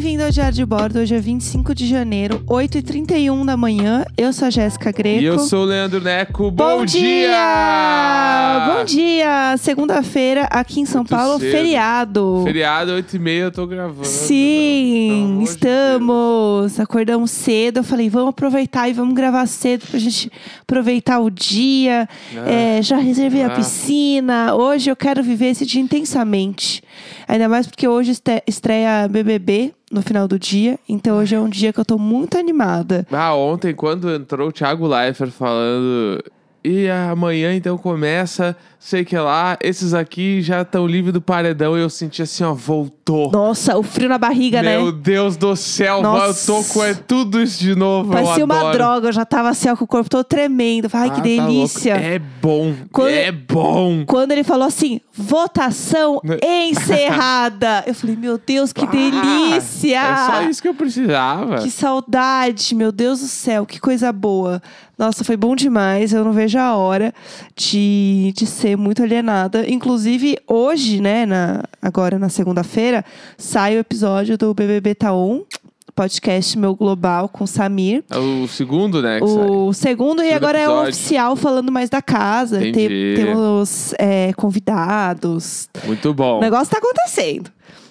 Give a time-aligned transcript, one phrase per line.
[0.00, 1.00] bem-vindo ao Diário de Bordo.
[1.00, 4.04] Hoje é 25 de janeiro, 8h31 da manhã.
[4.16, 5.20] Eu sou a Jéssica Greco.
[5.20, 6.52] E eu sou o Leandro Neco.
[6.52, 8.76] Bom, Bom, dia!
[8.76, 9.56] Bom dia!
[9.58, 11.50] Segunda-feira, aqui em São Muito Paulo, cedo.
[11.50, 12.42] feriado.
[12.44, 14.04] Feriado, 8h30, eu tô gravando.
[14.06, 16.78] Sim, amor de estamos.
[16.78, 17.78] Acordamos cedo.
[17.78, 20.30] Eu falei, vamos aproveitar e vamos gravar cedo pra gente
[20.62, 22.08] aproveitar o dia.
[22.36, 22.48] Ah.
[22.48, 23.50] É, já reservei a Ah.
[23.50, 24.54] piscina.
[24.54, 26.84] Hoje eu quero viver esse dia intensamente.
[27.26, 28.12] Ainda mais porque hoje
[28.46, 30.78] estreia BBB no final do dia.
[30.88, 33.06] Então hoje é um dia que eu tô muito animada.
[33.10, 36.22] Ah, ontem, quando entrou o Thiago Leifert falando.
[36.68, 41.78] E amanhã então começa, sei que lá, esses aqui já estão livres do paredão.
[41.78, 43.30] E eu senti assim, ó, voltou.
[43.32, 44.98] Nossa, o frio na barriga, Meu né?
[45.02, 46.52] Deus do céu, Nossa.
[46.52, 48.10] eu tô com é tudo isso de novo.
[48.12, 49.08] Parecia uma droga.
[49.08, 50.88] Eu já tava assim, ó, com o corpo todo tremendo.
[50.92, 51.46] Ai, que Ah, tá louco.
[51.52, 51.92] delícia.
[51.94, 54.04] É bom, Quando- é bom.
[54.06, 56.36] Quando ele falou assim, votação Né?
[56.68, 57.84] encerrada.
[57.86, 59.98] eu falei, meu Deus, que Ah, delícia!
[60.00, 61.58] É só isso que eu precisava.
[61.58, 64.60] Que saudade, meu Deus do céu, que coisa boa.
[64.98, 66.12] Nossa, foi bom demais.
[66.12, 67.14] Eu não vejo a hora
[67.56, 69.64] de, de ser muito alienada.
[69.70, 73.04] Inclusive, hoje, né, na, agora na segunda-feira,
[73.36, 75.42] sai o episódio do BBB Taon,
[75.94, 78.02] podcast meu global com o Samir.
[78.10, 79.20] É o segundo, né?
[79.22, 80.90] O segundo, e agora é o episódio.
[80.90, 82.58] oficial falando mais da casa.
[82.58, 83.14] Tem- Entendi.
[83.16, 85.68] temos é, convidados.
[85.84, 86.38] Muito bom.
[86.38, 87.50] O negócio tá acontecendo.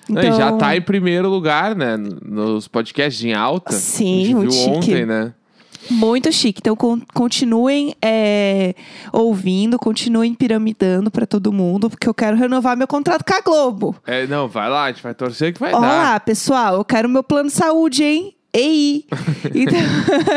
[0.09, 1.97] Não, Então, e já tá em primeiro lugar, né?
[1.97, 3.73] Nos podcasts em alta.
[3.73, 4.69] Sim, muito viu chique.
[4.77, 5.33] ontem, né?
[5.89, 6.59] Muito chique.
[6.61, 8.73] Então, con- continuem é,
[9.11, 13.95] ouvindo, continuem piramidando pra todo mundo, porque eu quero renovar meu contrato com a Globo.
[14.05, 15.87] É, não, vai lá, a gente vai torcer que vai Olha dar.
[16.13, 18.33] lá, pessoal, eu quero meu plano de saúde, hein?
[18.57, 19.05] Ei!
[19.53, 19.79] Então,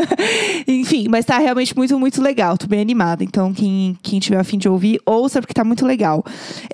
[0.68, 2.56] enfim, mas tá realmente muito, muito legal.
[2.58, 3.24] Tô bem animada.
[3.24, 6.24] Então, quem, quem tiver a fim de ouvir, ouça, porque tá muito legal.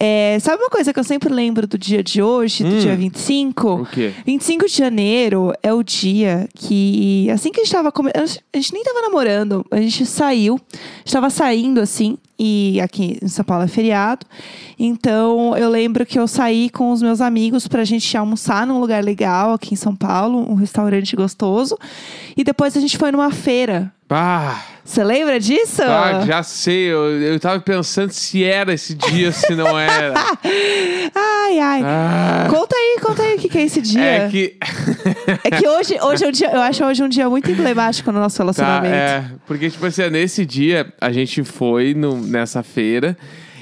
[0.00, 2.78] É, sabe uma coisa que eu sempre lembro do dia de hoje, do Hum.
[2.80, 3.69] dia 25?
[3.83, 4.12] O quê?
[4.27, 7.92] 25 de janeiro é o dia que, assim que a gente tava.
[8.52, 10.58] A gente nem tava namorando, a gente saiu,
[11.05, 14.27] estava saindo assim, e aqui em São Paulo é feriado.
[14.79, 19.02] Então eu lembro que eu saí com os meus amigos pra gente almoçar num lugar
[19.02, 21.79] legal aqui em São Paulo, um restaurante gostoso.
[22.36, 23.92] E depois a gente foi numa feira.
[24.84, 25.83] Você lembra disso?
[25.83, 26.92] ah, já sei.
[26.92, 30.14] Eu, eu tava pensando se era esse dia, se não era.
[31.14, 31.80] Ai, ai.
[31.84, 34.00] Ah, Conta aí, conta aí o que, que é esse dia.
[34.05, 34.56] é que.
[35.42, 38.20] É que hoje, hoje é um dia, eu acho hoje um dia muito emblemático no
[38.20, 38.95] nosso Tá, relacionamento.
[38.95, 39.24] é.
[39.46, 43.16] Porque, tipo assim, nesse dia, a gente foi no, nessa feira.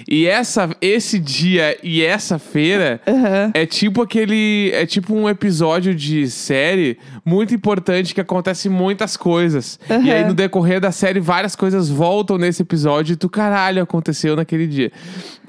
[0.09, 3.51] E essa, esse dia e essa feira Aham.
[3.55, 4.71] é tipo aquele.
[4.75, 9.79] É tipo um episódio de série muito importante que acontece muitas coisas.
[9.89, 10.05] Aham.
[10.05, 14.37] E aí, no decorrer da série, várias coisas voltam nesse episódio e tu, caralho, aconteceu
[14.37, 14.93] naquele dia.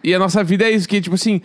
[0.03, 1.41] E a nossa vida é isso, que, tipo assim.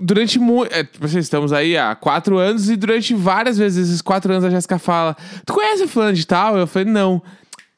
[0.00, 0.72] Durante muito.
[0.72, 4.44] É, tipo assim, estamos aí há quatro anos e durante várias vezes esses quatro anos
[4.44, 6.56] a Jéssica fala: Tu conhece a fulano de tal?
[6.56, 7.20] Eu falei, não.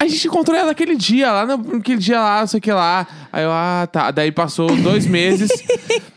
[0.01, 2.73] A gente encontrou ela naquele dia, lá no- naquele dia lá, não sei o que
[2.73, 3.07] lá.
[3.31, 4.11] Aí eu, ah, tá.
[4.11, 5.51] Daí passou dois meses.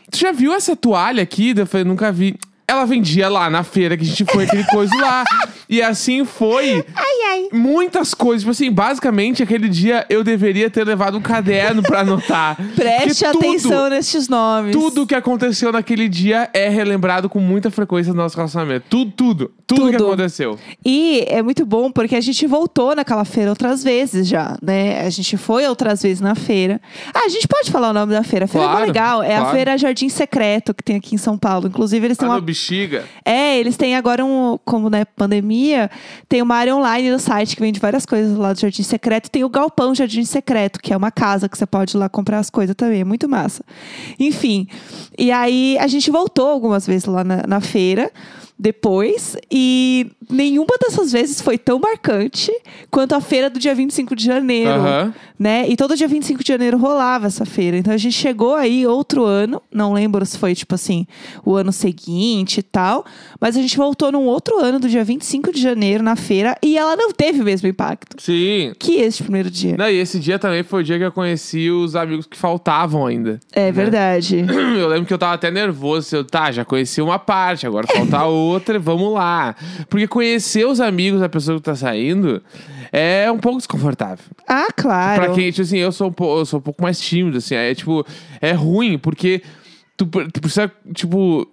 [0.10, 1.54] tu já viu essa toalha aqui?
[1.56, 2.36] Eu falei, nunca vi.
[2.66, 5.26] Ela vendia lá na feira que a gente foi, aquele coisa lá.
[5.74, 6.86] E assim foi.
[6.96, 7.50] Ai, ai.
[7.52, 8.42] Muitas coisas.
[8.42, 12.56] Tipo assim, basicamente, aquele dia eu deveria ter levado um caderno pra anotar.
[12.76, 14.76] Preste Porque tudo- atenção nestes nomes.
[14.76, 18.86] tudo que aconteceu naquele dia é relembrado com muita frequência no nosso relacionamento.
[18.90, 19.52] Tudo, tudo.
[19.66, 20.08] Tudo, que Tudo.
[20.08, 20.60] aconteceu.
[20.86, 25.02] E é muito bom porque a gente voltou naquela feira outras vezes já, né?
[25.02, 26.80] A gente foi outras vezes na feira.
[27.14, 28.46] Ah, a gente pode falar o nome da feira.
[28.46, 29.24] A feira é Claro, muito legal.
[29.24, 29.56] É a claro.
[29.56, 31.68] feira Jardim Secreto que tem aqui em São Paulo.
[31.68, 33.06] Inclusive, eles têm Ah, uma bexiga.
[33.26, 35.63] É, eles têm agora um, como né, pandemia,
[36.28, 39.30] tem uma área online no site que vende várias coisas lá do Jardim Secreto.
[39.30, 42.40] Tem o Galpão Jardim Secreto, que é uma casa que você pode ir lá comprar
[42.40, 43.02] as coisas também.
[43.02, 43.64] É muito massa.
[44.20, 44.68] Enfim,
[45.18, 48.12] e aí a gente voltou algumas vezes lá na, na feira
[48.64, 52.50] depois e nenhuma dessas vezes foi tão marcante
[52.90, 55.14] quanto a feira do dia 25 de janeiro, Aham.
[55.38, 55.68] né?
[55.68, 57.76] E todo dia 25 de janeiro rolava essa feira.
[57.76, 61.06] Então a gente chegou aí outro ano, não lembro se foi tipo assim,
[61.44, 63.06] o ano seguinte e tal,
[63.38, 66.78] mas a gente voltou num outro ano do dia 25 de janeiro na feira e
[66.78, 68.72] ela não teve o mesmo impacto Sim.
[68.80, 69.76] que esse primeiro dia.
[69.78, 73.06] Não, e esse dia também foi o dia que eu conheci os amigos que faltavam
[73.06, 73.42] ainda.
[73.52, 74.46] É verdade.
[74.80, 76.16] Eu lembro que eu tava até nervoso.
[76.16, 79.56] Eu, tá, já conheci uma parte, agora falta outra, vamos lá.
[79.90, 82.42] Porque conhecer os amigos da pessoa que tá saindo
[82.92, 84.26] é um pouco desconfortável.
[84.48, 85.24] Ah, claro.
[85.24, 87.56] Pra quem, tipo assim, eu sou, um pouco, eu sou um pouco mais tímido, assim.
[87.56, 88.06] É tipo,
[88.42, 89.42] é ruim, porque
[89.96, 91.48] tu, tu precisa, tipo,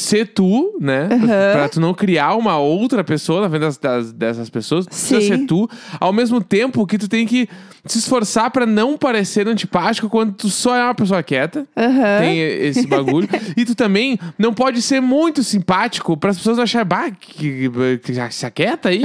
[0.00, 1.08] ser tu, né?
[1.10, 1.26] Aham.
[1.52, 4.86] Pra tu não criar uma outra pessoa na frente das, das- dessas pessoas.
[4.86, 5.26] Tu precisa Sim.
[5.28, 5.68] ser tu.
[6.00, 7.48] Ao mesmo tempo que tu tem que
[7.84, 11.66] se esforçar pra não parecer antipático quando tu só é uma pessoa quieta.
[11.76, 12.18] Aham.
[12.20, 13.28] Tem esse bagulho.
[13.56, 17.70] e tu também não pode ser muito simpático para as pessoas acharem, bah, que,
[18.02, 19.02] que já se aquieta aí.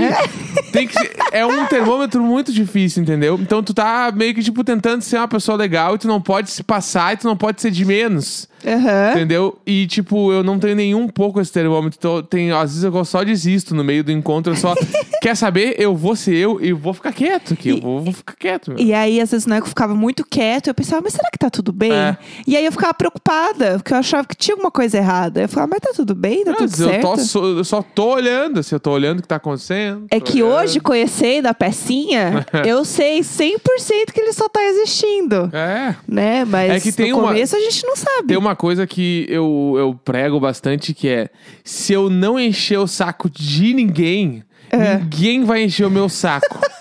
[0.72, 0.96] Tem que
[1.32, 3.40] é um termômetro muito difícil, entendeu?
[3.42, 6.50] Então tu tá meio que, tipo, tentando ser uma pessoa legal e tu não pode
[6.50, 8.50] se passar e tu não pode ser de menos.
[8.66, 9.12] Aham.
[9.12, 9.58] Entendeu?
[9.66, 11.98] E, tipo, eu não tenho nenhum pouco esse termômetro.
[11.98, 14.54] Então, tem, às vezes eu só desisto no meio do encontro.
[14.54, 14.74] Eu só.
[15.22, 15.76] Quer saber?
[15.78, 17.70] Eu vou ser eu e vou ficar quieto aqui.
[17.70, 18.72] Eu vou, vou ficar quieto.
[18.72, 18.80] meu.
[18.80, 20.68] E aí, às vezes, o Neco ficava muito quieto.
[20.68, 21.92] Eu pensava, mas será que tá tudo bem?
[21.94, 22.18] É.
[22.48, 25.42] E aí eu ficava preocupada, porque eu achava que tinha alguma coisa errada.
[25.44, 26.44] Eu falava, mas tá tudo bem?
[26.44, 27.02] Tá Não, tudo eu, certo?
[27.02, 30.06] tô só, eu só tô olhando, assim, eu tô olhando o que tá acontecendo.
[30.10, 30.64] É que olhando.
[30.64, 35.50] hoje, conhecendo a pecinha, eu sei 100% que ele só tá existindo.
[35.54, 35.96] É.
[36.08, 36.46] Né?
[36.46, 38.28] Mas É que tem no uma- começo a gente não sabe.
[38.30, 41.30] Tem uma coisa que eu, eu prego bastante que é:
[41.64, 44.98] se eu não encher o saco de ninguém, É.
[44.98, 46.60] ninguém vai encher o meu saco.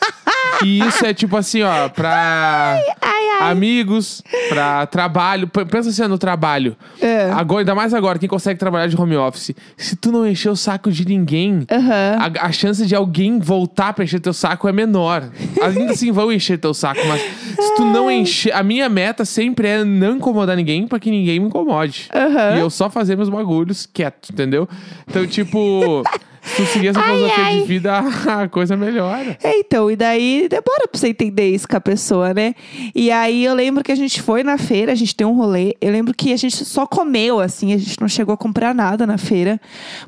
[0.65, 3.51] e isso é tipo assim, ó, pra Ai, ai.
[3.53, 5.49] amigos, pra trabalho.
[5.49, 6.77] Pensa assim, ó, no trabalho.
[7.01, 7.31] É.
[7.33, 9.53] Agora, ainda mais agora, quem consegue trabalhar de home office.
[9.77, 12.19] Se tu não encher o saco de ninguém, Aham.
[12.41, 15.31] a, a chance de alguém voltar pra encher teu saco é menor.
[15.63, 18.53] Ainda assim vão encher teu saco, mas se tu não encher.
[18.55, 22.09] A minha meta sempre é não incomodar ninguém pra que ninguém me incomode.
[22.15, 22.57] Aham.
[22.57, 24.69] E eu só fazer meus bagulhos quieto, entendeu?
[25.09, 26.03] Então, tipo,
[26.43, 27.61] se tu seguir essa filosofia ai.
[27.61, 29.39] de vida, a coisa melhora.
[29.43, 32.55] É, então, e daí demora pra você entender isso com a pessoa, né?
[32.95, 35.75] E aí eu lembro que a gente foi na feira, a gente deu um rolê.
[35.81, 39.07] Eu lembro que a gente só comeu, assim, a gente não chegou a comprar nada
[39.07, 39.61] na feira.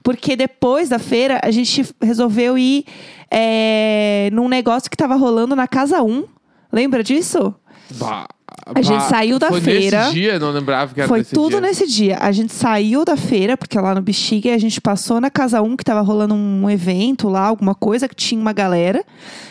[0.02, 2.84] Porque depois da feira, a gente resolveu ir
[3.30, 6.24] é, num negócio que tava rolando na Casa 1.
[6.72, 7.54] Lembra disso?
[7.92, 8.26] Bah,
[8.64, 10.00] A gente bah, saiu da foi feira.
[10.04, 11.60] Nesse dia, não lembrava que era Foi nesse tudo dia.
[11.60, 12.18] nesse dia.
[12.20, 15.76] A gente saiu da feira, porque lá no Bexiga, a gente passou na Casa 1,
[15.76, 19.04] que tava rolando um evento lá, alguma coisa, que tinha uma galera.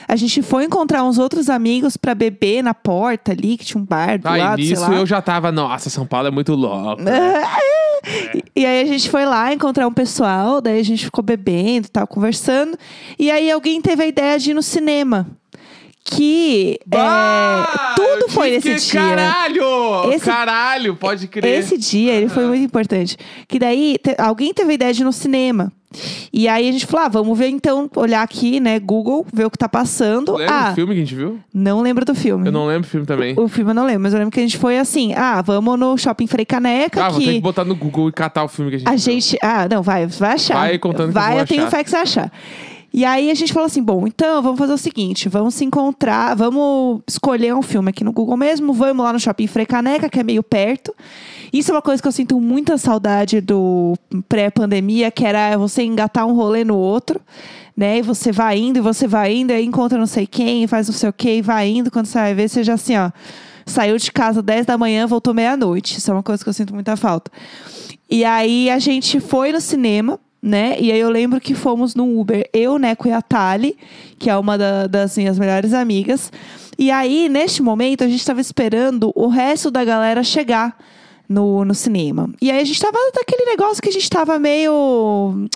[0.07, 3.85] A gente foi encontrar uns outros amigos pra beber na porta ali, que tinha um
[3.85, 4.93] bar do Ah, lado, e nisso lá.
[4.93, 7.01] eu já tava, nossa, São Paulo é muito louco.
[8.33, 11.87] E- E aí a gente foi lá encontrar um pessoal, daí a gente ficou bebendo,
[11.87, 12.75] tal, conversando.
[13.19, 15.27] E aí alguém teve a ideia de ir no cinema.
[16.03, 18.99] Que é, Bah, tudo eu foi nesse que- dia.
[19.01, 20.11] Caralho!
[20.11, 21.59] Esse- Caralho, pode crer.
[21.59, 23.15] Esse dia, ele foi muito importante.
[23.47, 25.71] Que daí, te- alguém teve a ideia de ir no cinema.
[26.31, 29.51] E aí a gente falou, ah, vamos ver então, olhar aqui, né, Google, ver o
[29.51, 30.37] que tá passando.
[30.37, 31.37] Lembra ah, do filme que a gente viu?
[31.53, 32.47] não lembro do filme.
[32.47, 33.33] Eu não lembro o filme também.
[33.37, 35.77] O filme eu não lembro, mas eu lembro que a gente foi assim, ah, vamos
[35.77, 38.47] no Shopping Frei Caneca, Ah, vou ter que que botar no Google e catar o
[38.47, 38.99] filme que a gente a viu.
[38.99, 39.37] gente...
[39.43, 40.53] Ah, não, vai, vai achar.
[40.55, 42.31] Vai contando que eu Vai, vou eu tenho fé que você vai achar.
[42.93, 46.35] E aí a gente falou assim, bom, então vamos fazer o seguinte, vamos se encontrar,
[46.35, 50.19] vamos escolher um filme aqui no Google mesmo, vamos lá no Shopping Frei Caneca, que
[50.19, 50.93] é meio perto.
[51.53, 53.95] Isso é uma coisa que eu sinto muita saudade do
[54.27, 57.21] pré-pandemia, que era você engatar um rolê no outro,
[57.75, 57.99] né?
[57.99, 60.93] E você vai indo, e você vai indo, aí encontra não sei quem, faz não
[60.95, 63.09] sei o quê, e vai indo, quando você vai ver, você já assim, ó,
[63.65, 65.97] saiu de casa 10 da manhã, voltou meia-noite.
[65.97, 67.31] Isso é uma coisa que eu sinto muita falta.
[68.09, 70.75] E aí a gente foi no cinema, né?
[70.79, 73.77] E aí eu lembro que fomos no Uber, eu, Neco e a Thali,
[74.17, 76.31] que é uma da- das minhas melhores amigas.
[76.77, 80.75] E aí, neste momento, a gente estava esperando o resto da galera chegar
[81.29, 82.29] no, no cinema.
[82.41, 85.47] E aí a gente tava daquele negócio que a gente tava meio.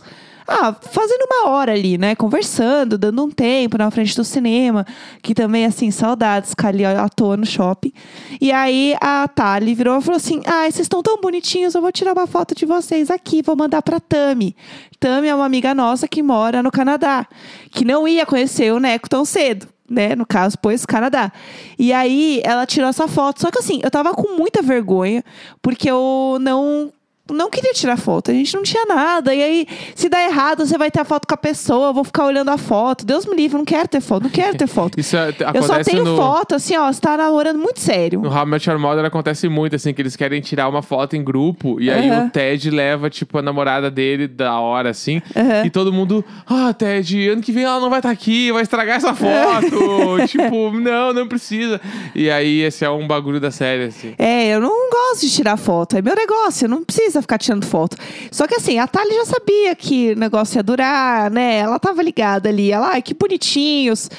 [0.48, 2.14] Ah, fazendo uma hora ali, né?
[2.16, 4.86] Conversando, dando um tempo na frente do cinema.
[5.22, 7.92] Que também, assim, saudades, ficar ali à toa no shopping.
[8.40, 11.92] E aí a Thali virou e falou assim: Ai, vocês estão tão bonitinhos, eu vou
[11.92, 14.56] tirar uma foto de vocês aqui, vou mandar pra Tami.
[15.00, 17.28] Tami é uma amiga nossa que mora no Canadá,
[17.72, 19.68] que não ia conhecer o Neco tão cedo.
[19.88, 21.32] Né, no caso, pois Canadá.
[21.78, 23.40] E aí ela tirou essa foto.
[23.40, 25.24] Só que assim, eu tava com muita vergonha,
[25.62, 26.92] porque eu não
[27.32, 29.34] não queria tirar foto, a gente não tinha nada.
[29.34, 32.04] E aí, se dá errado, você vai ter a foto com a pessoa, eu vou
[32.04, 33.06] ficar olhando a foto.
[33.06, 34.98] Deus me livre, eu não quero ter foto, não quero ter foto.
[35.00, 38.22] Isso é- eu só tenho no, foto, assim, ó, você tá namorando muito sério.
[38.22, 41.24] no How Met Your Mother acontece muito, assim, que eles querem tirar uma foto em
[41.24, 42.28] grupo e aí Aham.
[42.28, 45.66] o Ted leva, tipo, a namorada dele da hora, assim, Aham.
[45.66, 48.98] e todo mundo, ah, Ted, ano que vem ela não vai estar aqui, vai estragar
[48.98, 50.26] essa foto.
[50.28, 51.80] tipo, não, não precisa.
[52.14, 54.14] E aí esse é um bagulho da série, assim.
[54.18, 55.98] É, eu não gosto de tirar foto.
[55.98, 56.84] É meu negócio, não
[57.16, 57.98] precisa ficar tirando foto.
[58.32, 61.58] Só que assim, a Thali já sabia que o negócio ia durar, né?
[61.58, 62.72] Ela tava ligada ali.
[62.72, 64.10] Ela, ai, que bonitinhos.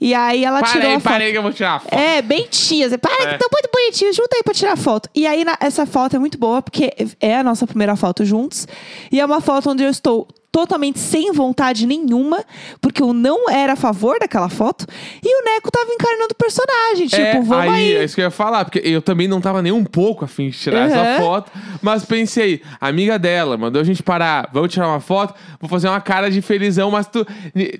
[0.00, 1.12] E aí ela tirou Parei, a foto.
[1.12, 1.92] parei que eu vou tirar a foto.
[1.94, 2.88] É, bem tia.
[2.88, 3.32] Você, para, É.
[3.32, 4.12] que tão muito bonitinho.
[4.12, 5.08] Junta aí pra tirar foto.
[5.14, 8.66] E aí, na- essa foto é muito boa, porque é a nossa primeira foto juntos.
[9.10, 12.44] E é uma foto onde eu estou totalmente sem vontade nenhuma,
[12.80, 14.86] porque eu não era a favor daquela foto,
[15.20, 17.96] e o Neco tava encarnando o personagem, tipo, é, vamos aí.
[17.96, 20.50] É isso que eu ia falar, porque eu também não tava nem um pouco afim
[20.50, 21.16] de tirar essa Aham.
[21.18, 21.50] foto,
[21.82, 26.00] mas pensei, amiga dela, mandou a gente parar, vamos tirar uma foto, vou fazer uma
[26.00, 27.26] cara de felizão, mas tu.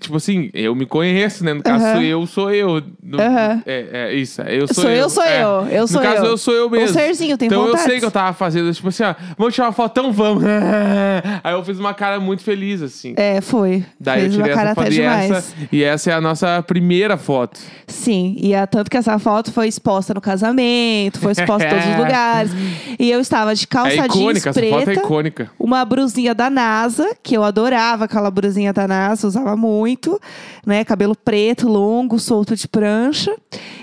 [0.00, 1.54] Tipo assim, eu me conheço, né?
[1.54, 2.82] No caso, sou eu, sou eu.
[3.00, 3.62] No- Aham.
[3.64, 5.42] é, é isso, é, eu sou, Sou eu, sou É.
[5.44, 6.30] eu, eu sou No caso, eu.
[6.30, 6.90] eu sou eu mesmo.
[6.90, 7.84] Um serzinho, tem Então eu vontade.
[7.84, 10.42] sei que eu tava fazendo, tipo assim, ó, vamos tirar uma foto, então vamos.
[11.44, 13.14] Aí eu fiz uma cara muito feliz, assim.
[13.16, 13.84] É, foi.
[14.00, 15.30] Daí Fez eu tirei uma cara essa até foto e demais.
[15.30, 17.60] essa, e essa é a nossa primeira foto.
[17.86, 21.84] Sim, e é tanto que essa foto foi exposta no casamento, foi exposta em todos
[21.86, 22.50] os lugares.
[22.98, 25.50] E eu estava de calça É jeans icônica, essa preta, foto é icônica.
[25.58, 30.20] uma brusinha da NASA, que eu adorava aquela brusinha da NASA, usava muito,
[30.66, 30.84] né?
[30.84, 33.34] Cabelo preto, longo, solto de prancha.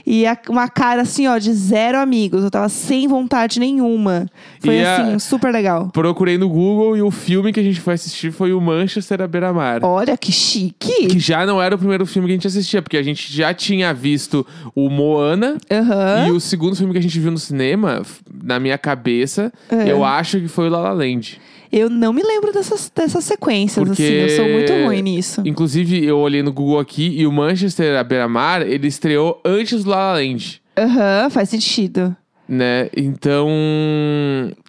[0.06, 2.44] E a- uma cara assim, ó, de zero amigos.
[2.44, 4.28] Eu tava sem vontade nenhuma.
[4.60, 5.90] Foi E a- assim, super legal.
[5.94, 9.28] Procurei no Google e o filme que a gente foi assistir foi o Manchester à
[9.28, 9.84] beira-mar.
[9.84, 11.08] Olha que chique.
[11.08, 13.54] Que já não era o primeiro filme que a gente assistia, porque a gente já
[13.54, 15.58] tinha visto o Moana.
[15.72, 16.28] Aham.
[16.28, 18.02] E o segundo filme que a gente viu no cinema,
[18.44, 19.92] na minha cabeça, É.
[19.92, 21.40] eu acho que foi o La La Land.
[21.72, 24.12] Eu não me lembro dessas, dessas sequências, Porque- assim.
[24.14, 25.42] Eu sou muito ruim nisso.
[25.46, 29.90] Inclusive, eu olhei no Google aqui e o Manchester à beira-mar, ele estreou antes do
[29.90, 30.62] La La Land.
[30.78, 32.14] Aham, faz sentido.
[32.48, 32.90] Né?
[32.98, 33.48] Então,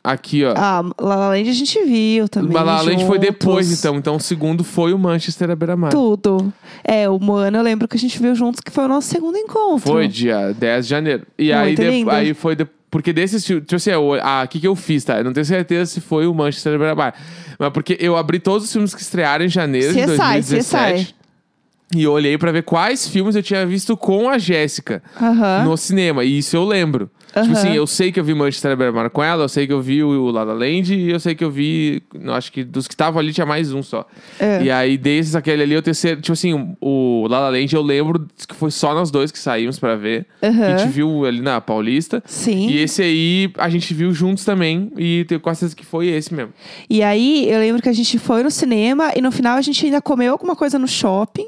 [0.04, 0.54] aqui, ó.
[0.56, 2.52] Ah, La La Land a gente viu também.
[2.52, 3.96] La La Land foi depois, então.
[3.96, 5.90] Então, o segundo foi o Manchester à beira-mar.
[5.90, 6.52] Tudo.
[6.84, 9.36] É, o Moana eu lembro que a gente viu juntos, que foi o nosso segundo
[9.36, 9.80] encontro.
[9.90, 11.26] Foi dia 10 de janeiro.
[11.36, 12.10] E aí, de- lindo.
[12.10, 12.54] aí foi.
[12.54, 13.64] de- porque desses filmes.
[13.64, 15.18] Tipo assim, o ah, que, que eu fiz, tá?
[15.18, 17.14] Eu não tenho certeza se foi o Manchester Beira-Mar.
[17.58, 21.16] Mas porque eu abri todos os filmes que estrearam em janeiro de CSI, 2017.
[21.94, 25.64] E eu olhei pra ver quais filmes eu tinha visto com a Jéssica Aham.
[25.64, 26.24] no cinema.
[26.24, 27.10] E isso eu lembro.
[27.32, 27.52] Tipo Aham.
[27.52, 30.04] assim, eu sei que eu vi Manchester Beira-Mar com ela, eu sei que eu vi
[30.04, 32.02] o La La Land e eu sei que eu vi.
[32.34, 34.06] Acho que dos que estavam ali tinha mais um só.
[34.38, 34.62] É.
[34.62, 36.20] E aí, desses, aquele ali, eu tenho certeza.
[36.22, 39.78] Tipo assim, o La La Land eu lembro que foi só nós dois que saímos
[39.78, 40.26] pra ver.
[40.42, 40.74] Aham.
[40.74, 42.22] A gente viu ali na Paulista.
[42.26, 42.68] Sim.
[42.68, 44.92] E esse aí a gente viu juntos também.
[44.98, 46.52] E tenho quase certeza que foi esse mesmo.
[46.90, 49.84] E aí, eu lembro que a gente foi no cinema e no final a gente
[49.86, 51.46] ainda comeu alguma coisa no shopping.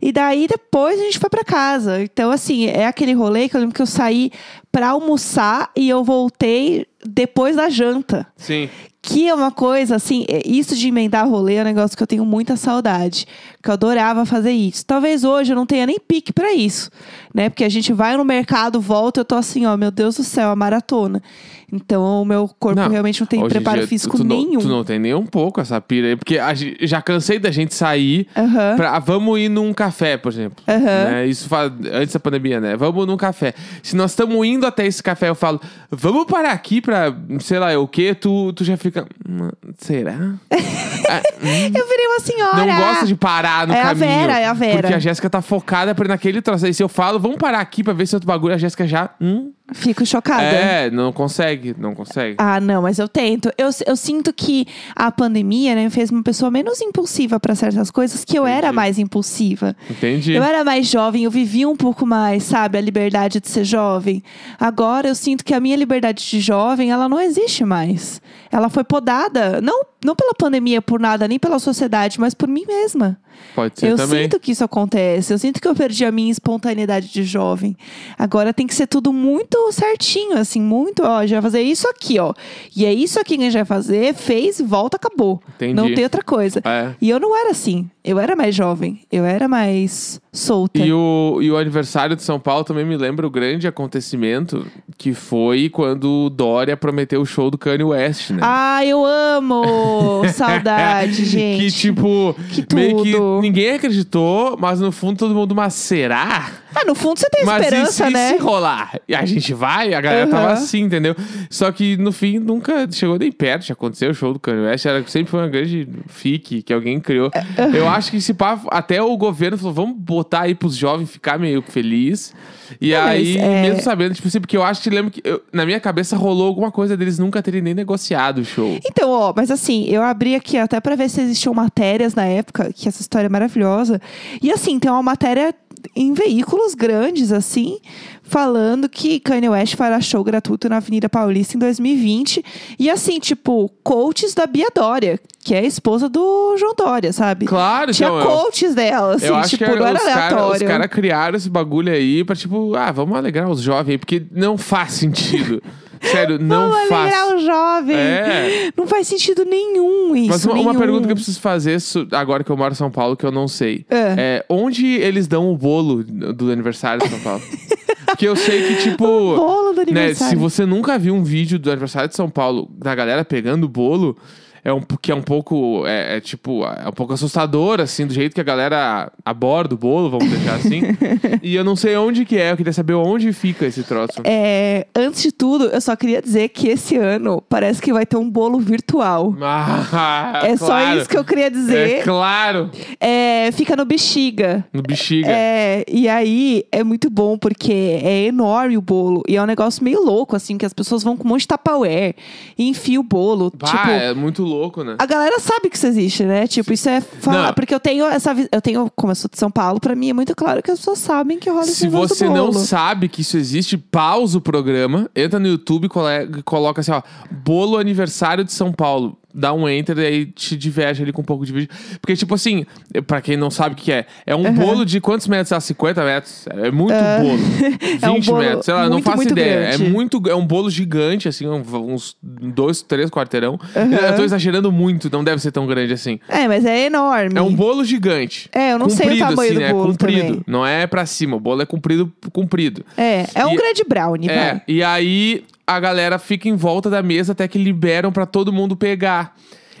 [0.00, 2.02] E daí depois a gente foi pra casa.
[2.02, 4.30] Então, assim, é aquele rolê que eu lembro que eu saí
[4.70, 8.26] pra almoçar e eu voltei depois da janta.
[8.36, 8.68] Sim.
[9.00, 12.06] Que é uma coisa, assim, é- isso de emendar rolê é um negócio que eu
[12.06, 13.26] tenho muita saudade.
[13.62, 14.84] Que eu adorava fazer isso.
[14.84, 16.90] Talvez hoje eu não tenha nem pique pra isso,
[17.32, 17.48] né?
[17.48, 20.50] Porque a gente vai no mercado, volta, eu tô assim, ó, meu Deus do céu,
[20.50, 21.22] a maratona.
[21.70, 24.54] Então o meu corpo Não, realmente não tem preparo dia, físico tu, tu nenhum.
[24.54, 26.16] Não, tu não tem nem um pouco essa pira aí.
[26.16, 28.26] Porque a já cansei da gente sair.
[28.34, 28.76] Aham.
[28.76, 30.64] Pra, ah, vamos ir num café, por exemplo.
[30.66, 31.26] Né?
[31.26, 32.74] Isso faz, antes da pandemia, né?
[32.74, 33.52] Vamos num café.
[33.82, 37.78] Se nós estamos indo até esse café, eu falo, vamos parar aqui pra, sei lá,
[37.78, 38.14] o quê?
[38.14, 39.06] Tu, tu já fica.
[39.28, 40.14] "Hum, Será?
[41.10, 41.72] Ah, hum.
[41.74, 42.66] Eu virei uma senhora.
[42.66, 44.06] Não gosta de parar no É a caminho.
[44.06, 44.78] Vera, é a Vera.
[44.82, 46.66] Porque a Jéssica tá focada pra naquele troço.
[46.66, 49.08] Aí se eu falo, vamos parar aqui pra ver se outro bagulho, a Jéssica já.
[49.18, 50.42] Hum, Fico chocada.
[50.42, 52.36] é, não consegue, não consegue.
[52.38, 53.50] Ah, não, mas eu tento.
[53.58, 58.24] Eu, eu sinto que a pandemia, né, fez uma pessoa menos impulsiva pra certas coisas,
[58.24, 58.74] que eu era Entendi.
[58.74, 59.76] mais impulsiva.
[59.90, 60.32] Entendi.
[60.32, 62.78] Eu era mais jovem, eu vivia um pouco mais, sabe?
[62.78, 64.22] A liberdade de ser jovem.
[64.58, 68.22] Agora eu sinto que a minha liberdade de jovem, ela não existe mais.
[68.50, 72.64] Ela foi podada, não, não pela pandemia, por nada, nem pela sociedade, mas por mim
[72.66, 73.18] mesma.
[73.54, 74.24] Pode ser eu também.
[74.24, 75.32] sinto que isso acontece.
[75.32, 77.76] Eu sinto que eu perdi a minha espontaneidade de jovem.
[78.18, 81.88] Agora tem que ser tudo muito certinho, assim, muito, ó, a gente vai fazer isso
[81.88, 82.32] aqui, ó.
[82.74, 85.40] E é isso aqui que a gente vai fazer, fez, volta, acabou.
[85.56, 85.74] Entendi.
[85.74, 86.60] Não tem outra coisa.
[86.64, 86.94] É.
[87.00, 87.88] E eu não era assim.
[88.04, 89.00] Eu era mais jovem.
[89.10, 90.78] Eu era mais solta.
[90.78, 94.66] E o, e o aniversário de São Paulo também me lembra o grande acontecimento
[94.96, 98.40] que foi quando Dória prometeu o show do Kanye West, né?
[98.42, 100.22] Ah, eu amo!
[100.32, 101.60] Saudade, gente.
[101.60, 106.50] Que tipo, Que meio que ninguém acreditou, mas no fundo todo mundo, mas será?
[106.74, 108.28] Ah, no fundo você tem Mas esperança, e se, né?
[108.32, 109.00] se rolar?
[109.08, 109.94] E a gente vai?
[109.94, 110.30] A galera Aham.
[110.30, 111.16] tava assim, entendeu?
[111.48, 114.84] Só que no fim nunca chegou nem perto de acontecer o show do Kanye West.
[114.86, 117.30] Era, sempre foi uma grande fique que alguém criou.
[117.34, 121.10] É, Eu acho que se pá, até o governo falou, vamos botar aí pros jovens
[121.10, 122.34] ficar meio feliz.
[122.80, 125.22] E Não, mas, aí, é- mesmo sabendo, tipo assim, porque eu acho que lembro que
[125.24, 128.78] eu- na minha cabeça rolou alguma coisa deles nunca terem nem negociado o show.
[128.84, 132.70] Então, ó, mas assim, eu abri aqui até pra ver se existiam matérias na época,
[132.74, 133.98] que essa história é maravilhosa.
[134.42, 135.54] E assim, tem uma matéria
[135.94, 137.78] em veículos grandes, assim,
[138.22, 142.44] falando que Kanye West fará show gratuito na Avenida Paulista em 2020.
[142.78, 147.46] E assim, tipo, coaches da Bia Dória, que é a esposa do João Dória, sabe?
[147.46, 150.66] Claro, Tinha então, eu- coaches dela, assim, eu tipo, não era os caras aleatório.
[150.66, 154.58] cara criaram esse bagulho aí pra, tipo, ah, vamos alegrar os jovens aí, porque não
[154.58, 155.62] faz sentido.
[156.02, 157.14] Sério, não Vamos faz.
[157.14, 157.96] alegrar o jovem.
[157.96, 158.70] É.
[158.76, 160.28] Não faz sentido nenhum isso.
[160.28, 160.78] Mas uma, uma nenhum.
[160.78, 161.78] pergunta que eu preciso fazer
[162.12, 163.84] agora que eu moro em São Paulo, que eu não sei.
[163.88, 164.14] É.
[164.18, 167.42] É, onde eles dão o bolo do aniversário de São Paulo?
[168.06, 169.04] Porque eu sei que, tipo.
[169.04, 170.30] Bolo do né, aniversário.
[170.30, 173.68] se você nunca viu um vídeo do aniversário de São Paulo da galera pegando o
[173.68, 174.16] bolo,
[174.64, 175.84] é um, que é um pouco.
[175.86, 179.78] É, é tipo, é um pouco assustador, assim, do jeito que a galera aborda o
[179.78, 180.82] bolo, vamos deixar assim.
[181.42, 184.20] e eu não sei onde que é, eu queria saber onde fica esse troço.
[184.24, 188.16] É, antes de tudo, eu só queria dizer que esse ano parece que vai ter
[188.16, 189.34] um bolo virtual.
[189.90, 190.98] Ah, é só claro.
[191.00, 192.04] isso que eu queria É dizer.
[192.04, 192.70] claro.
[193.00, 194.64] É, fica no Bexiga.
[194.72, 195.28] No bexiga.
[195.30, 197.72] É, e aí é muito bom porque
[198.02, 199.22] é enorme o bolo.
[199.28, 201.48] E é um negócio meio louco, assim, que as pessoas vão com um monte de
[201.48, 202.14] Tupperware
[202.56, 203.52] e enfiam o bolo.
[203.56, 204.96] Bah, tipo, é muito louco, né?
[204.98, 206.46] a galera sabe que isso existe, né?
[206.46, 207.00] Tipo, isso é.
[207.00, 207.54] Fala, Não.
[207.54, 208.32] porque eu tenho essa.
[208.32, 210.70] vi- Eu tenho, como eu sou de São Paulo, pra mim é muito claro que
[210.70, 212.52] as pessoas sabem que rola esse Se negócio do você não bolo.
[212.54, 217.02] sabe que isso existe, pausa o programa, entra no YouTube e cole- coloca assim, ó,
[217.44, 219.17] bolo aniversário de São Paulo.
[219.34, 221.68] Dá um enter e aí te diverte ali com um pouco de vídeo.
[222.00, 222.64] Porque, tipo assim,
[223.06, 225.52] pra quem não sabe o que é, é um bolo de quantos metros?
[225.52, 226.46] Ah, 50 metros.
[226.48, 227.36] É muito bolo.
[227.78, 229.60] 20 É um bolo metros, sei lá, não muito, faço muito ideia.
[229.68, 229.84] grande.
[229.84, 233.60] É muito, é um bolo gigante, assim, uns dois, três quarteirão.
[233.76, 233.92] Aham.
[233.94, 236.18] Eu tô exagerando muito, não deve ser tão grande assim.
[236.26, 237.38] É, mas é enorme.
[237.38, 238.48] É um bolo gigante.
[238.52, 239.72] É, eu não sei o Comprido, tamanho assim, do né?
[239.72, 240.26] bolo Comprido.
[240.28, 240.42] também.
[240.46, 241.36] Não é pra cima.
[241.36, 242.84] O bolo é comprido, comprido.
[242.96, 244.62] É, é um E- grande brownie, É, vai.
[244.66, 248.74] e aí a galera fica em volta da mesa até que liberam pra todo mundo
[248.74, 249.36] pegar.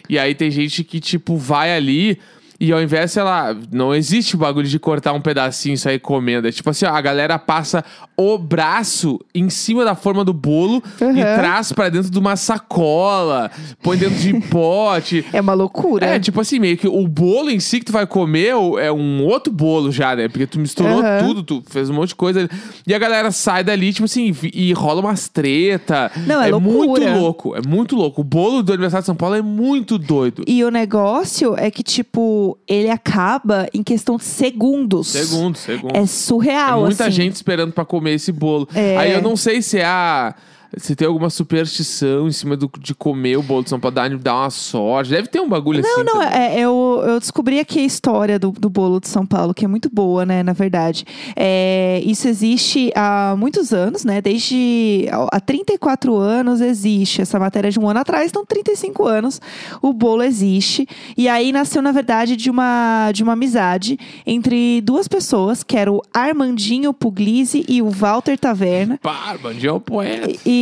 [0.06, 2.20] E aí tem gente que, tipo, vai ali
[2.60, 5.98] e ao invés, sei lá, não existe o bagulho de cortar um pedacinho e sair
[6.00, 6.48] comendo.
[6.48, 7.84] É tipo assim, ó, a galera passa
[8.16, 11.14] o braço em cima da forma do bolo e Uhum.
[11.14, 12.34] traz pra dentro de uma
[12.78, 13.50] sacola,
[13.82, 15.24] põe dentro de pote.
[15.32, 16.06] É uma loucura.
[16.06, 18.48] É, tipo assim, meio que o bolo em si que tu vai comer
[18.80, 20.28] é um outro bolo já, né?
[20.28, 21.18] Porque tu misturou Aham.
[21.24, 22.48] tudo, tu fez um monte de coisa.
[22.86, 26.10] E a galera sai dali, tipo assim, e rola umas treta.
[26.26, 27.16] Não, é muito loucura.
[27.16, 28.20] louco, é muito louco.
[28.20, 30.42] O bolo do aniversário de São Paulo é muito doido.
[30.46, 35.08] E o negócio é que, tipo, ele acaba em questão de segundos.
[35.08, 35.96] Segundo, segundo.
[35.96, 37.12] É É surreal, muita assim.
[37.12, 38.68] gente esperando pra comer esse bolo.
[38.74, 38.96] É.
[38.96, 40.34] Aí eu não sei se é a.
[40.76, 44.10] Se tem alguma superstição em cima do, de comer o bolo de São Paulo, dar,
[44.18, 45.10] dar uma sorte.
[45.10, 45.88] Deve ter um bagulho assim.
[45.88, 46.38] Não, não, também.
[46.38, 49.68] é, eu, eu descobri aqui a história do, do bolo de São Paulo, que é
[49.68, 51.06] muito boa, né, na verdade.
[51.34, 57.70] É, isso existe há muitos anos, né, desde há 34 anos existe, essa matéria é
[57.70, 59.40] de um ano atrás, então 35 anos
[59.80, 60.86] o bolo existe.
[61.16, 65.90] E aí nasceu, na verdade, de uma, de uma amizade entre duas pessoas, que era
[65.90, 68.98] o Armandinho Puglisi e o Walter Taverna.
[69.02, 70.28] Pá, Bandinho é o poeta.
[70.44, 70.57] E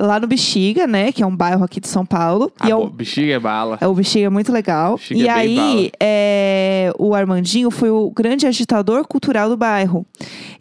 [0.00, 2.52] lá no Bexiga, né, que é um bairro aqui de São Paulo.
[2.60, 3.78] Ah, e é o- bexiga é bala.
[3.80, 4.96] é, O Bexiga é muito legal.
[4.96, 10.04] Bexiga e é aí, é, o Armandinho foi o grande agitador cultural do bairro.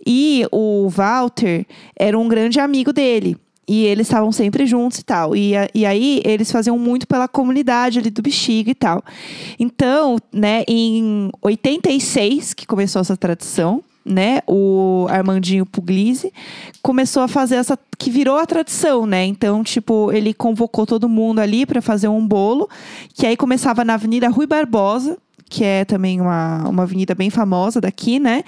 [0.06, 3.36] E o Walter era um grande amigo dele.
[3.70, 5.36] E eles estavam sempre juntos e tal.
[5.36, 9.04] E, e aí, eles faziam muito pela comunidade ali do Bexiga e tal.
[9.60, 16.32] Então, né, em 86, que começou essa tradição, né, o Armandinho Puglisi
[16.82, 19.26] começou a fazer essa que virou a tradição, né?
[19.26, 22.70] Então, tipo, ele convocou todo mundo ali para fazer um bolo,
[23.14, 25.18] que aí começava na Avenida Rui Barbosa,
[25.50, 28.44] que é também uma, uma avenida bem famosa daqui, né?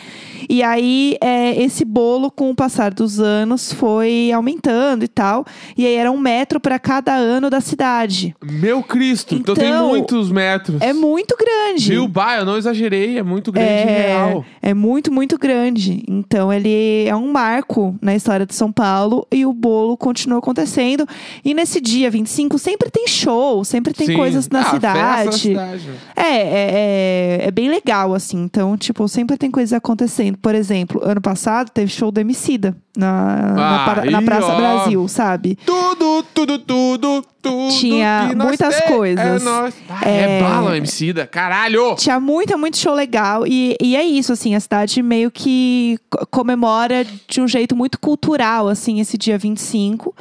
[0.50, 5.46] E aí, é, esse bolo, com o passar dos anos, foi aumentando e tal.
[5.78, 8.36] E aí era um metro para cada ano da cidade.
[8.44, 10.82] Meu Cristo, então, tem Então, muitos metros.
[10.82, 11.90] É muito grande.
[11.90, 12.08] Viu?
[12.08, 14.46] Bah, eu não exagerei, é muito grande É, real.
[14.62, 16.04] é muito, muito grande.
[16.08, 21.08] Então, ele é um marco na história de São Paulo e o bolo continua acontecendo.
[21.46, 24.16] E nesse dia 25 sempre tem show, sempre tem Sim.
[24.16, 25.26] coisas na Ah, festa cidade.
[25.26, 25.90] na cidade.
[26.16, 28.42] É, é, é, é bem legal, assim.
[28.44, 30.38] Então, tipo, sempre tem coisas acontecendo.
[30.38, 34.58] Por exemplo, ano passado teve show do Emicida na, na, Ah, na aí, Praça ó.
[34.58, 35.58] Brasil, sabe?
[35.66, 37.70] Tudo, tudo, tudo, tudo.
[37.80, 39.44] Tinha muitas tem, coisas.
[39.46, 39.50] É.
[39.90, 40.40] Ah, é...
[40.40, 40.42] É.
[40.42, 41.96] bala, MC da caralho!
[41.96, 43.46] Tinha muito, muito show legal.
[43.48, 47.98] E, e é isso, assim, a cidade meio que co- comemora de um jeito muito
[48.00, 50.14] cultural, assim, esse dia 25.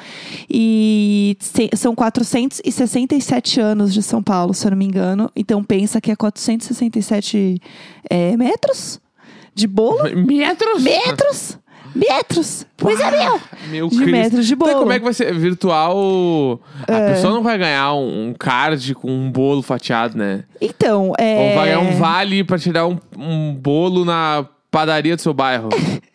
[0.48, 5.30] E se- são 467 anos de São Paulo, se eu não me engano.
[5.34, 6.16] Então pensa que é
[6.58, 7.60] 467
[8.10, 9.00] é, metros
[9.54, 9.98] de bolo.
[10.26, 10.82] Metros?
[10.82, 11.58] Metros!
[11.94, 12.66] Metros!
[12.76, 13.40] Pois é, meu!
[13.70, 14.10] Meu De Cristo.
[14.12, 14.78] metros de Então, bolo.
[14.80, 15.32] como é que vai ser?
[15.34, 16.60] Virtual.
[16.82, 20.44] A pessoa não vai ganhar um, um card com um bolo fatiado, né?
[20.60, 21.48] Então, é.
[21.50, 25.70] Ou vai ganhar um vale pra tirar um, um bolo na padaria do seu bairro.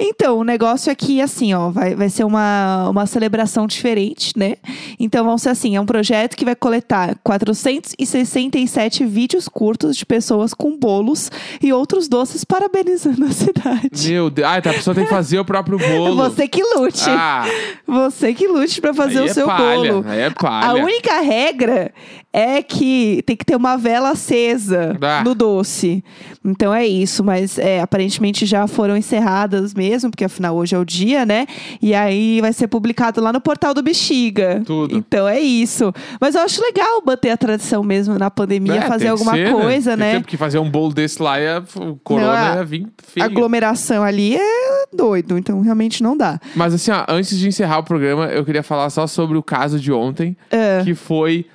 [0.00, 4.56] Então, o negócio aqui, assim, ó, vai, vai ser uma, uma celebração diferente, né?
[4.98, 10.52] Então, vão ser assim: é um projeto que vai coletar 467 vídeos curtos de pessoas
[10.54, 11.30] com bolos
[11.62, 14.10] e outros doces parabenizando a cidade.
[14.12, 14.48] Meu Deus.
[14.48, 16.16] Ah, então a pessoa tem que fazer o próprio bolo.
[16.28, 17.04] Você que lute.
[17.08, 17.44] Ah,
[17.86, 20.04] Você que lute pra fazer aí o é seu palha, bolo.
[20.08, 20.82] Aí é A palha.
[20.84, 21.92] única regra
[22.32, 25.22] é que tem que ter uma vela acesa Ah.
[25.24, 26.04] no doce.
[26.44, 30.84] Então é isso, mas é, aparentemente já foram encerradas mesmo, porque afinal hoje é o
[30.84, 31.46] dia, né?
[31.80, 34.60] E aí vai ser publicado lá no portal do Bexiga.
[34.66, 34.96] Tudo.
[34.96, 35.92] Então é isso.
[36.20, 39.90] Mas eu acho legal manter a tradição mesmo na pandemia, É, fazer alguma ser, coisa,
[39.90, 40.14] Tem né?
[40.16, 43.24] que- Porque fazer um bolo desse lá, ia, o corona Não, a- ia vir feio.
[43.24, 46.40] Aglomeração ali é doido, então realmente não dá.
[46.56, 49.78] Mas assim, ó, antes de encerrar o programa, eu queria falar só sobre o caso
[49.78, 50.82] de ontem, É.
[50.84, 51.46] que foi...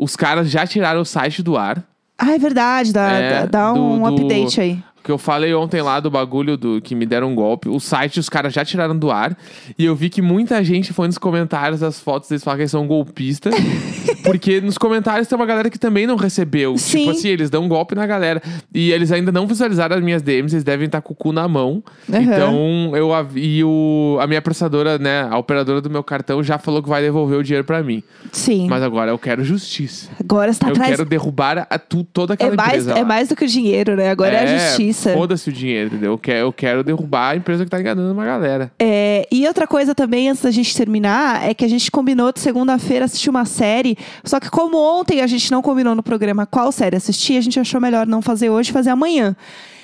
[0.00, 1.82] Os caras já tiraram o site do ar.
[2.16, 4.78] Ah, é verdade, dá, É, dá- dá do- um do- update aí.
[5.08, 7.66] Que eu falei ontem lá do bagulho do que me deram um golpe.
[7.66, 9.34] O site os caras já tiraram do ar.
[9.78, 12.70] E eu vi que muita gente foi nos comentários das fotos deles falar que eles
[12.70, 13.54] são golpistas.
[14.22, 16.76] porque nos comentários tem uma galera que também não recebeu.
[16.76, 16.98] Sim.
[16.98, 18.42] Tipo assim, eles dão um golpe na galera.
[18.74, 21.48] E eles ainda não visualizaram as minhas DMs, eles devem estar com o cu na
[21.48, 21.82] mão.
[22.12, 22.20] Aham.
[22.20, 26.82] Então, eu e o, a minha processadora, né, a operadora do meu cartão já falou
[26.82, 28.02] que vai devolver o dinheiro pra mim.
[28.30, 28.66] Sim.
[28.68, 30.10] Mas agora eu quero justiça.
[30.20, 30.90] Agora está eu atrás.
[30.90, 32.90] quero derrubar a, tu, toda aquela É mais, empresa.
[32.92, 33.08] é lá.
[33.08, 34.10] mais do que o dinheiro, né?
[34.10, 34.97] Agora é, a justiça.
[35.12, 36.12] Foda-se o dinheiro, entendeu?
[36.12, 38.70] Eu quero, eu quero derrubar a empresa que tá enganando uma galera.
[38.78, 42.40] É, e outra coisa também, antes da gente terminar, é que a gente combinou de
[42.40, 43.96] segunda-feira assistir uma série.
[44.24, 47.58] Só que como ontem a gente não combinou no programa qual série assistir, a gente
[47.58, 49.36] achou melhor não fazer hoje, fazer amanhã.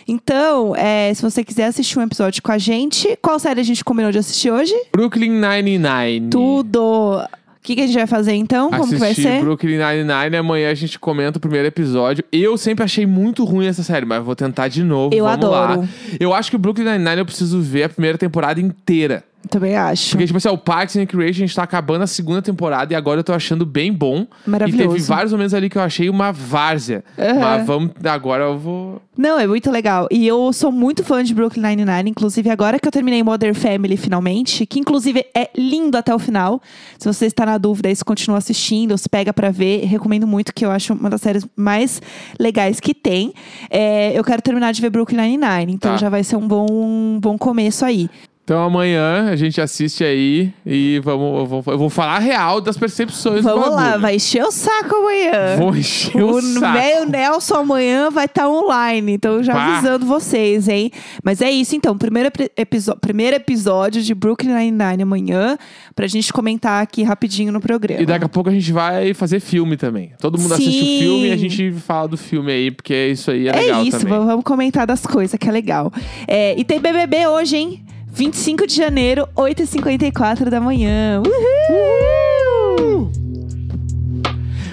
[0.07, 3.83] Então, é, se você quiser assistir um episódio com a gente, qual série a gente
[3.83, 4.75] combinou de assistir hoje?
[4.93, 6.29] Brooklyn Nine-Nine.
[6.31, 7.23] Tudo.
[7.65, 8.71] O que, que a gente vai fazer então?
[8.71, 9.41] Como que vai Assistir ser?
[9.41, 10.37] Brooklyn Nine-Nine.
[10.37, 12.23] Amanhã a gente comenta o primeiro episódio.
[12.31, 15.15] Eu sempre achei muito ruim essa série, mas vou tentar de novo.
[15.15, 15.81] Eu Vamos adoro.
[15.81, 15.89] lá.
[16.21, 19.25] Eu acho que o Brooklyn Nine-Nine eu preciso ver a primeira temporada inteira.
[19.51, 20.11] Também acho.
[20.13, 22.93] Porque, tipo assim, ó, o Parks and Recreation a gente tá acabando a segunda temporada
[22.93, 24.27] e agora eu tô achando bem bom.
[24.47, 24.83] Maravilhoso.
[24.85, 27.05] E teve vários momentos ali que eu achei uma várzea.
[27.19, 27.41] Aham.
[27.41, 27.91] Mas vamos.
[28.05, 29.03] Agora eu vou.
[29.17, 30.09] Não, é muito legal.
[30.11, 32.11] E eu sou muito fã de Brooklyn Nine-Nine.
[32.11, 36.61] Inclusive, agora que eu terminei Modern Family finalmente, que inclusive é lindo até o final.
[36.99, 40.55] Se você está na dúvida aí, se continua assistindo, se pega pra ver, recomendo muito,
[40.55, 42.01] que eu acho uma das séries mais
[42.41, 43.33] legais que tem.
[43.71, 45.99] É, eu quero terminar de ver Brooklyn Nine-Nine, então Tá.
[45.99, 48.09] já vai ser um bom, um bom começo aí.
[48.45, 52.77] Então amanhã a gente assiste aí e vamos, eu vou, eu vou falar real das
[52.77, 54.01] percepções do Vamos lá, bagulho.
[54.03, 55.57] vai encher o saco amanhã.
[55.57, 56.73] Vou encher o, O saco.
[56.75, 59.79] velho Nelson amanhã vai estar online, então já Pá.
[59.79, 60.91] avisando vocês, hein?
[61.25, 61.97] Mas é isso, então.
[61.97, 65.57] Primeiro, episo- primeiro episódio de Brooklyn Nine-Nine amanhã,
[65.97, 68.03] pra gente comentar aqui rapidinho no programa.
[68.03, 70.13] E daqui a pouco a gente vai fazer filme também.
[70.21, 70.97] Todo mundo assiste Sim.
[70.97, 73.83] o filme e a gente fala do filme aí, porque isso aí é, É legal
[73.85, 74.19] isso, também.
[74.27, 75.91] vamos comentar das coisas, que é legal.
[76.29, 77.81] É, e tem BBB hoje, hein?
[78.15, 81.21] 25 de janeiro, 8h54 da manhã.
[81.69, 83.11] Uhul!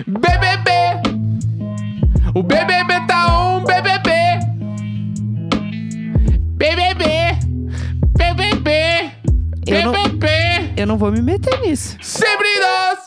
[0.08, 0.72] BBB!
[2.36, 4.12] O BBB tá on, BBB!
[6.56, 7.06] BBB!
[8.16, 9.12] BBB!
[9.66, 10.28] Eu não- BBB!
[10.78, 11.98] Eu não vou me meter nisso.
[12.02, 13.01] Sempre nós!